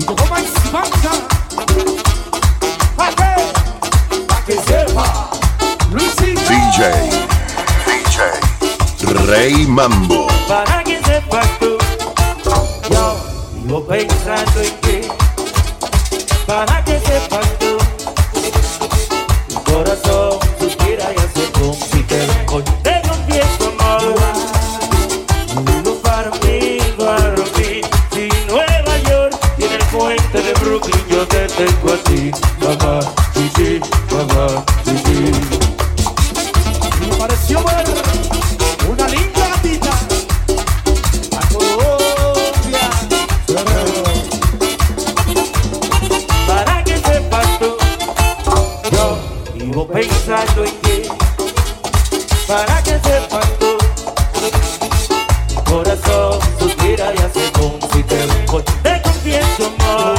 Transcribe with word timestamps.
E 0.00 0.02
tocou 0.02 0.26
mais 0.28 0.46
espanca 0.46 1.10
Aqui 2.96 3.52
Pra 4.26 4.40
que 4.46 4.56
DJ 6.48 6.86
DJ 7.84 9.26
Rei 9.26 9.66
Mambo. 9.66 10.26
Para 10.48 10.82
que 10.84 11.02
sepas 11.04 11.46
tú 11.58 11.76
Yo 12.90 13.16
vivo 13.52 13.82
pensando 13.82 14.62
en 14.62 14.80
ti 14.80 15.08
Para 16.46 16.82
que 16.82 16.98
sepas 17.00 17.49
qué, 50.30 51.08
para 52.46 52.80
que 52.84 52.92
sepas 53.00 53.48
tú. 53.58 53.76
Corazón, 55.68 56.38
suspira 56.58 57.12
y 57.12 57.18
hace 57.18 57.50
como 57.52 57.78
si 57.92 58.02
te 58.04 58.26
voy. 58.46 58.62
Te 58.84 59.02
confieso, 59.02 59.72
amor, 59.80 60.16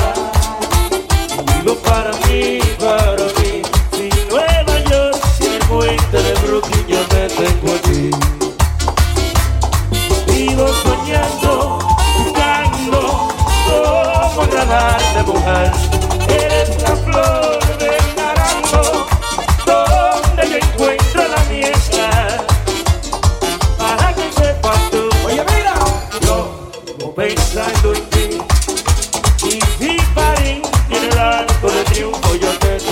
vivo 1.56 1.76
para 1.76 2.12
mí, 2.28 2.60
para 2.78 3.24
mí. 3.40 3.62
Si 3.94 4.10
Nueva 4.30 4.80
York, 4.90 5.18
si 5.38 5.46
el 5.46 5.60
puente 5.60 6.22
de 6.22 6.34
Brooklyn, 6.46 6.88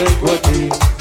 iniquity 0.10 0.99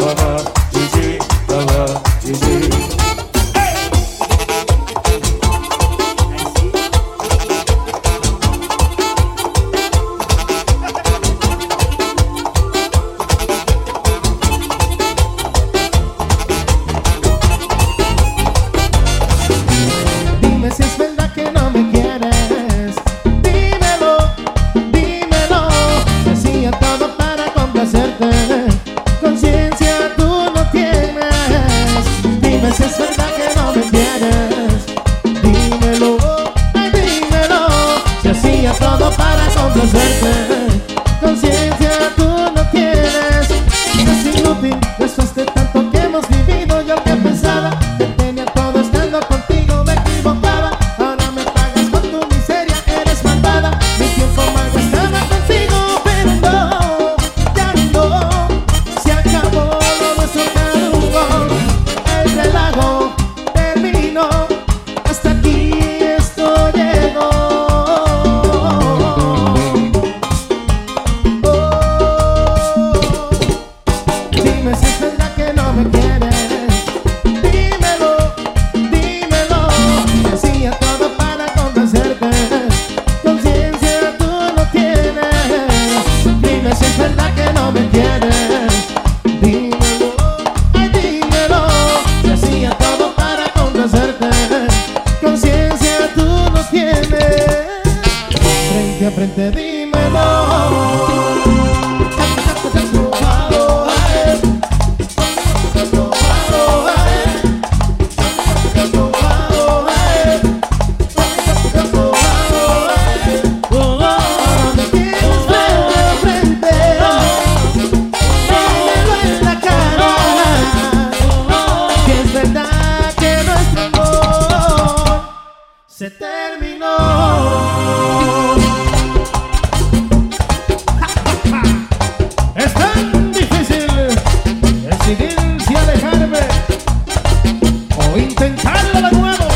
intentarlo 138.19 139.03
de 139.03 139.17
nuevo. 139.17 139.49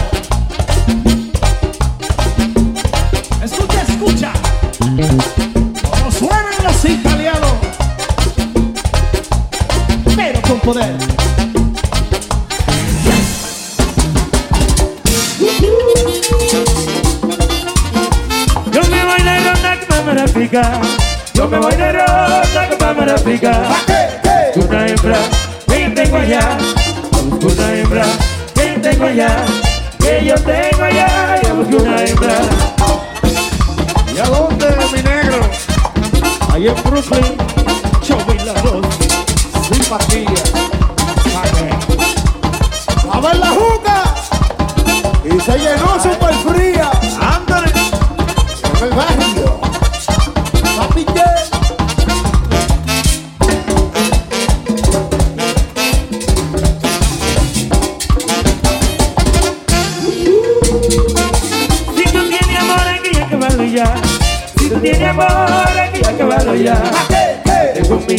Escucha, 3.42 3.82
escucha. 3.82 4.32
Como 5.90 6.10
suenan 6.10 6.64
los 6.64 6.84
italianos, 6.84 7.52
pero 10.16 10.42
con 10.42 10.60
poder. 10.60 10.96
Yo 18.72 18.80
me 18.90 19.04
voy 19.04 19.22
de 19.22 19.40
ronda 19.40 19.80
que 19.80 19.94
me 19.94 20.02
marafica. 20.02 20.80
Yo 21.34 21.48
me 21.48 21.58
voy 21.58 21.74
de 21.74 21.92
ronda 21.92 22.68
que 22.68 22.84
me 22.84 22.94
marafica. 22.94 23.62
Una 24.56 24.86
hembra, 24.86 25.18
me 25.66 25.90
tengo 25.90 26.16
allá. 26.16 26.58
Una 27.40 27.74
hembra 27.74 28.31
tengo 28.82 29.08
ya, 29.10 29.44
que 30.00 30.24
yo 30.26 30.34
tengo 30.34 30.88
ya, 30.88 31.40
ya 31.40 31.52
busqué 31.52 31.76
una 31.76 32.04
hembra. 32.04 32.34
¿Y 34.14 34.18
a 34.18 34.24
dónde, 34.24 34.66
mi 34.92 35.02
negro? 35.02 35.40
Ahí 36.52 36.66
en 36.66 36.74
Brooklyn, 36.82 37.36
yo 38.02 38.16
bailador, 38.26 38.82
simpatía, 39.70 40.28
¡A 43.12 43.20
ver 43.20 43.36
la 43.36 43.50
juca! 43.50 44.02
Y 45.24 45.40
se 45.40 45.58
llenó 45.58 46.02
super 46.02 46.34
fría. 46.34 46.90
¡Ándale! 47.20 47.70
En 48.78 48.84
el 48.84 48.90
barrio. 48.90 49.21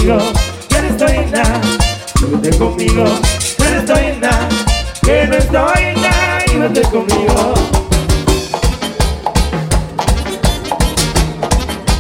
Conmigo, 0.04 0.34
que 0.70 0.82
no 0.82 0.88
estoy 0.90 1.16
en 1.16 1.32
nada. 1.32 1.62
Vete 2.22 2.58
conmigo, 2.58 3.06
que 3.58 3.64
no 3.64 3.80
estoy 3.80 4.06
en 4.06 4.20
nada. 4.20 4.50
Que 5.02 5.28
no 5.28 5.36
estoy 5.36 5.84
en 5.84 6.02
nada 6.02 6.46
y 6.48 6.58
vete 6.58 6.82
conmigo. 6.84 7.54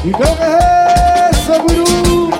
¿Y 0.04 0.12
creo 0.12 0.38
eso, 1.32 1.62
gurú? 1.64 2.32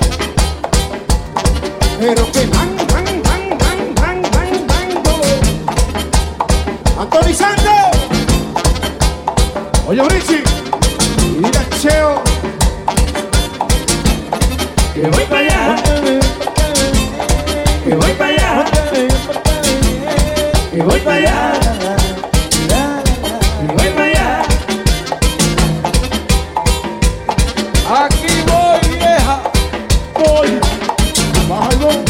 Pero 1.98 2.32
que 2.32 2.46
man, 2.48 2.76
man, 2.92 3.04
man, 3.24 3.42
man, 3.58 3.94
man, 4.00 4.22
man, 4.32 4.66
mango. 4.66 5.16
Anthony 7.00 7.34
Santos. 7.34 7.96
Oye, 9.88 10.02
Richie. 10.08 10.42
Mira, 11.40 11.64
Cheo. 11.80 12.33
Que 14.94 15.00
voy 15.00 15.24
para 15.24 15.40
allá, 15.40 15.74
que 17.84 17.94
voy 17.96 18.12
para 18.12 18.30
allá, 18.30 18.64
que 20.70 20.82
voy 20.82 21.00
para 21.00 21.16
allá, 21.16 21.52
que 23.58 23.66
voy 23.72 23.88
para 23.90 24.04
allá. 24.04 24.42
Aquí 28.04 28.34
voy, 28.46 28.80
vieja. 28.96 29.42
Voy. 30.14 30.60
Baja 31.48 32.03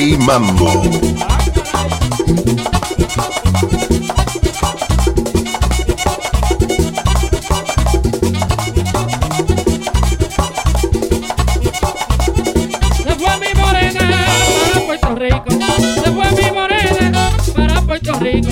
Rey 0.00 0.16
Mambo. 0.16 0.66
Rico. 18.20 18.48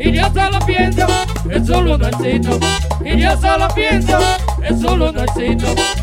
Y 0.00 0.12
yo 0.12 0.24
solo 0.32 0.58
pienso 0.66 1.06
en 1.48 1.66
su 1.66 1.80
lunarcito. 1.80 2.58
Y 3.04 3.20
yo 3.20 3.40
solo 3.40 3.68
pienso 3.74 4.18
en 4.62 4.82
lunarcito. 4.96 5.97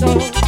Su 0.00 0.39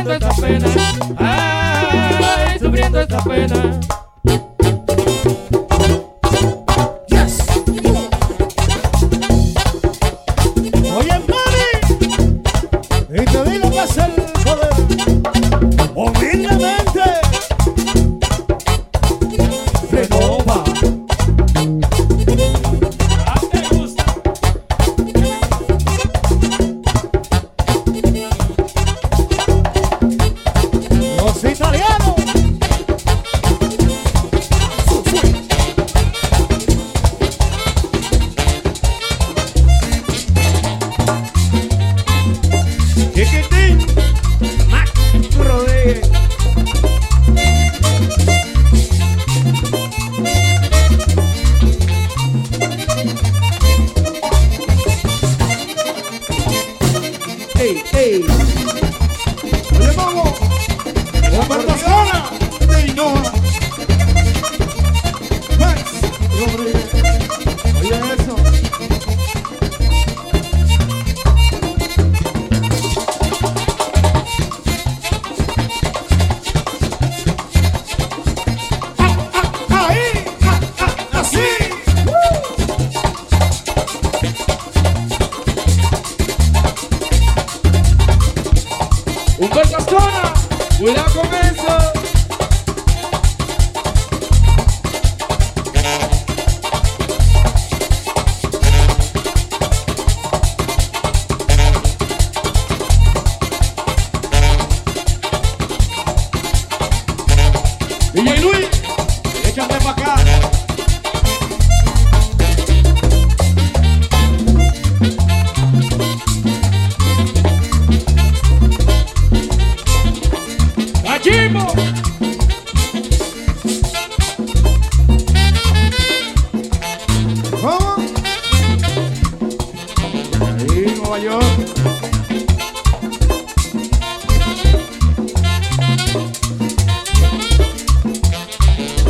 sufriendo 0.00 0.14
esta 0.14 0.40
pena. 0.40 0.66
Ay, 1.18 2.58
sufriendo 2.58 3.00
esta 3.00 3.24
pena. 3.24 3.80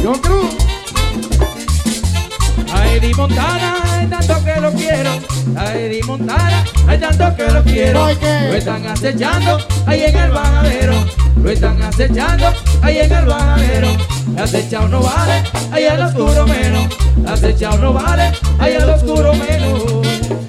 John 0.02 0.19
Cruz. 0.21 0.57
Ahí 2.73 2.97
Eddie 2.97 3.14
Montana, 3.14 3.75
hay 3.92 4.07
tanto 4.07 4.45
que 4.45 4.61
lo 4.61 4.73
quiero. 4.73 5.11
A 5.57 5.75
Eddie 5.75 6.02
Montana, 6.04 6.64
hay 6.87 6.99
tanto 6.99 7.37
que 7.37 7.52
lo 7.52 7.62
quiero. 7.64 8.07
Lo 8.07 8.54
están 8.54 8.87
acechando 8.87 9.59
ahí 9.87 10.04
en 10.04 10.16
el 10.16 10.30
bajadero. 10.30 10.95
Lo 11.42 11.50
están 11.50 11.83
acechando 11.83 12.52
ahí 12.83 12.99
en 12.99 13.12
el 13.12 13.26
bajadero. 13.26 13.88
Acechado 14.38 14.88
no 14.88 15.00
vale, 15.00 15.42
ahí 15.73 15.87
al 15.87 16.02
oscuro 16.02 16.47
menos. 16.47 16.87
Acechado 17.26 17.78
no 17.78 17.92
vale, 17.92 18.33
ahí 18.59 18.75
al 18.75 18.90
oscuro 18.90 19.35
menos. 19.35 20.39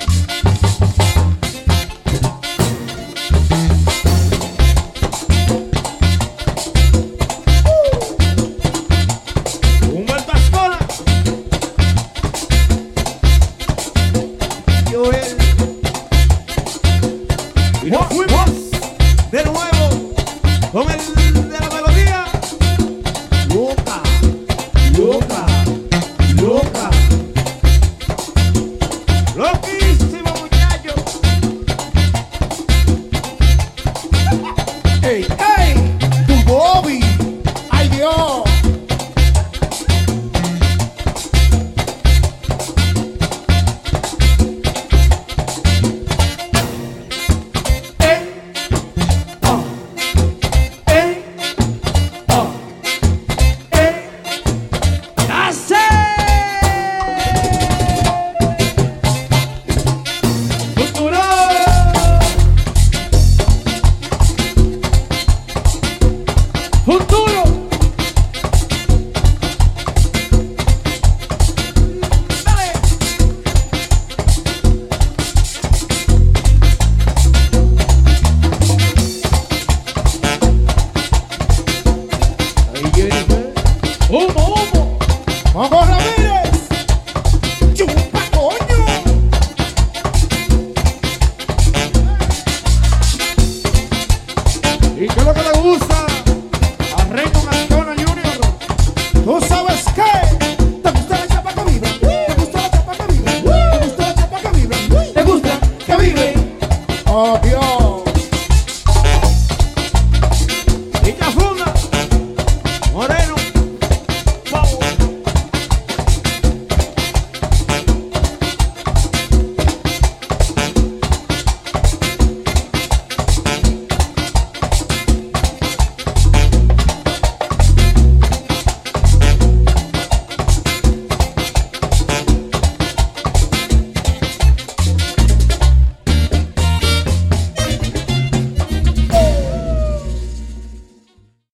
Usa! 95.50 96.11